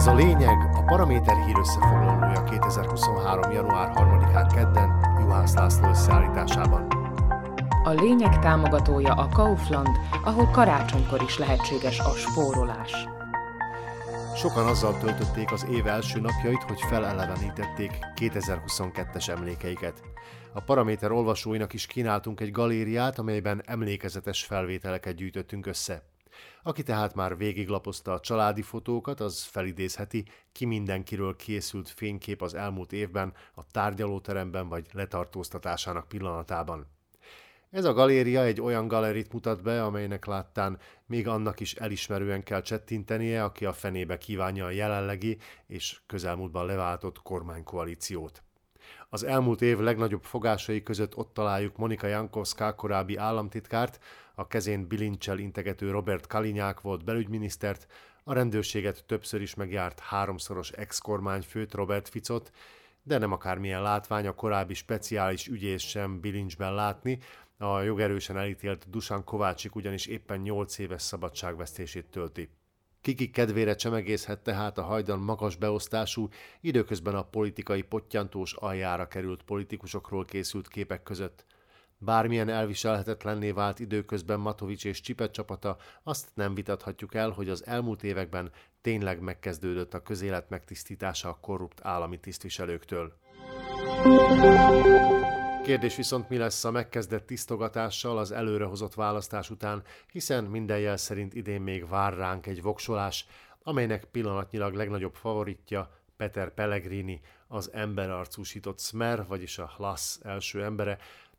[0.00, 3.50] Ez a lényeg, a Paraméter hír összefoglalója 2023.
[3.50, 6.86] január 3-án kedden Juhász László összeállításában.
[7.84, 9.88] A lényeg támogatója a Kaufland,
[10.24, 12.92] ahol karácsonykor is lehetséges a spórolás.
[14.36, 20.02] Sokan azzal töltötték az év első napjait, hogy felelevenítették 2022-es emlékeiket.
[20.52, 26.02] A Paraméter olvasóinak is kínáltunk egy galériát, amelyben emlékezetes felvételeket gyűjtöttünk össze.
[26.62, 32.92] Aki tehát már végiglapozta a családi fotókat, az felidézheti, ki mindenkiről készült fénykép az elmúlt
[32.92, 36.86] évben, a tárgyalóteremben vagy letartóztatásának pillanatában.
[37.70, 42.62] Ez a galéria egy olyan galerit mutat be, amelynek láttán még annak is elismerően kell
[42.62, 48.42] csettintenie, aki a fenébe kívánja a jelenlegi és közelmúltban leváltott kormánykoalíciót.
[49.08, 54.00] Az elmúlt év legnagyobb fogásai között ott találjuk Monika Jankovská korábbi államtitkárt,
[54.34, 57.86] a kezén bilincsel integető Robert Kalinyák volt belügyminisztert,
[58.24, 62.50] a rendőrséget többször is megjárt háromszoros ex-kormányfőt Robert Ficot,
[63.02, 67.18] de nem akármilyen látvány a korábbi speciális ügyész sem bilincsben látni,
[67.58, 72.59] a jogerősen elítélt Dusan Kovácsik ugyanis éppen 8 éves szabadságvesztését tölti.
[73.00, 76.28] Kiki kedvére csemegészhet tehát a hajdan magas beosztású,
[76.60, 81.44] időközben a politikai pottyantós aljára került politikusokról készült képek között.
[81.98, 88.02] Bármilyen elviselhetetlenné vált időközben Matovics és Csipet csapata, azt nem vitathatjuk el, hogy az elmúlt
[88.02, 93.12] években tényleg megkezdődött a közélet megtisztítása a korrupt állami tisztviselőktől.
[95.70, 101.34] Kérdés viszont mi lesz a megkezdett tisztogatással az előrehozott választás után, hiszen minden jel szerint
[101.34, 103.26] idén még vár ránk egy voksolás,
[103.62, 110.98] amelynek pillanatnyilag legnagyobb favoritja Peter Pellegrini, az emberarcúsított Smer, vagyis a Hlas első embere,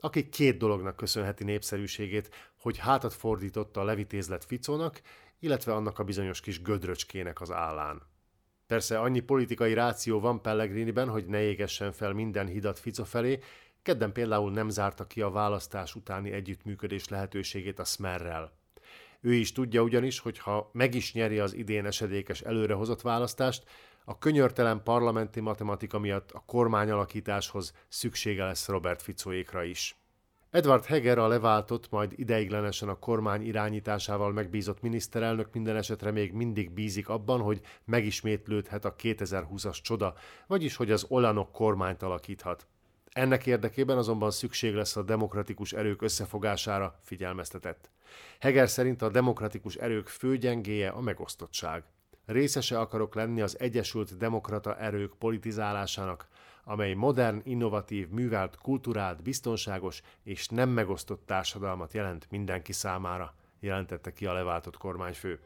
[0.00, 5.00] aki két dolognak köszönheti népszerűségét, hogy hátat fordította a levitézlet Ficónak,
[5.38, 8.02] illetve annak a bizonyos kis gödröcskének az állán.
[8.66, 13.38] Persze annyi politikai ráció van Pellegriniben, hogy ne égessen fel minden hidat Fico felé,
[13.82, 18.52] Kedden például nem zárta ki a választás utáni együttműködés lehetőségét a Smerrel.
[19.20, 23.64] Ő is tudja ugyanis, hogy ha meg is nyeri az idén esedékes előrehozott választást,
[24.04, 29.96] a könyörtelen parlamenti matematika miatt a kormányalakításhoz szüksége lesz Robert Ficóékra is.
[30.50, 36.70] Edward Heger a leváltott, majd ideiglenesen a kormány irányításával megbízott miniszterelnök minden esetre még mindig
[36.70, 40.14] bízik abban, hogy megismétlődhet a 2020-as csoda,
[40.46, 42.66] vagyis hogy az Olanok kormányt alakíthat.
[43.12, 47.90] Ennek érdekében azonban szükség lesz a demokratikus erők összefogására, figyelmeztetett.
[48.38, 51.84] Heger szerint a demokratikus erők fő gyengéje a megosztottság.
[52.26, 56.28] Részese akarok lenni az Egyesült Demokrata Erők politizálásának,
[56.64, 64.26] amely modern, innovatív, művelt, kulturált, biztonságos és nem megosztott társadalmat jelent mindenki számára, jelentette ki
[64.26, 65.40] a leváltott kormányfő.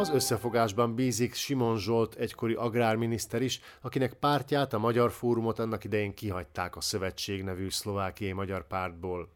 [0.00, 6.14] Az összefogásban bízik Simon Zsolt egykori agrárminiszter is, akinek pártját, a Magyar Fórumot annak idején
[6.14, 9.28] kihagyták a Szövetség nevű szlovákiai magyar pártból.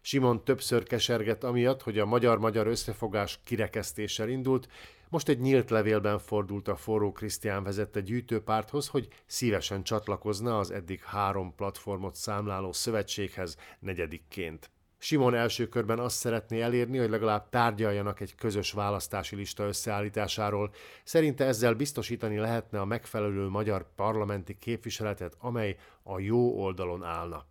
[0.00, 4.68] Simon többször kesergett amiatt, hogy a magyar-magyar összefogás kirekesztéssel indult,
[5.08, 11.02] most egy nyílt levélben fordult a Forró Krisztián vezette gyűjtőpárthoz, hogy szívesen csatlakozna az eddig
[11.02, 14.70] három platformot számláló szövetséghez negyedikként.
[14.98, 20.70] Simon első körben azt szeretné elérni, hogy legalább tárgyaljanak egy közös választási lista összeállításáról.
[21.04, 27.46] Szerinte ezzel biztosítani lehetne a megfelelő magyar parlamenti képviseletet, amely a jó oldalon állna.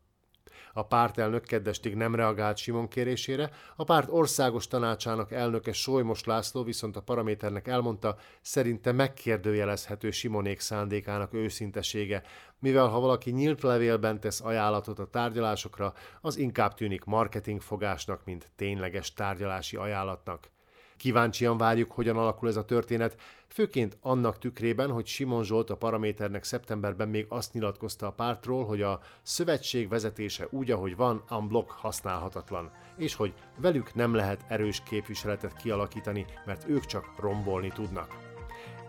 [0.73, 6.95] A pártelnök keddestig nem reagált Simon kérésére, a párt országos tanácsának elnöke Solymos László viszont
[6.95, 12.23] a paraméternek elmondta, szerinte megkérdőjelezhető Simonék szándékának őszintesége,
[12.59, 19.13] mivel ha valaki nyílt levélben tesz ajánlatot a tárgyalásokra, az inkább tűnik marketingfogásnak, mint tényleges
[19.13, 20.50] tárgyalási ajánlatnak.
[20.97, 23.16] Kíváncsian várjuk, hogyan alakul ez a történet,
[23.47, 28.81] főként annak tükrében, hogy Simon Zsolt a Paraméternek szeptemberben még azt nyilatkozta a pártról, hogy
[28.81, 35.56] a szövetség vezetése úgy, ahogy van, unblock használhatatlan, és hogy velük nem lehet erős képviseletet
[35.56, 38.27] kialakítani, mert ők csak rombolni tudnak.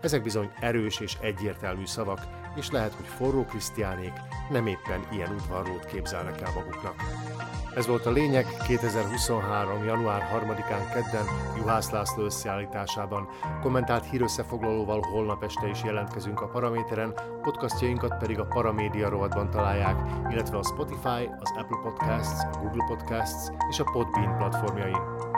[0.01, 4.13] Ezek bizony erős és egyértelmű szavak, és lehet, hogy forró krisztiánék
[4.49, 6.95] nem éppen ilyen udvarlót képzelnek el maguknak.
[7.75, 9.83] Ez volt a lényeg 2023.
[9.83, 11.25] január 3-án kedden
[11.57, 13.27] Juhász László összeállításában.
[13.61, 19.95] Kommentált hírösszefoglalóval holnap este is jelentkezünk a Paraméteren, podcastjainkat pedig a Paramédia rovatban találják,
[20.31, 25.28] illetve a Spotify, az Apple Podcasts, a Google Podcasts és a Podbean platformjain.